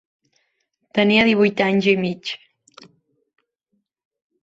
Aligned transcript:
Tenia 0.99 1.27
divuit 1.27 1.63
anys 1.67 1.91
i 1.93 1.95
mig. 2.07 2.35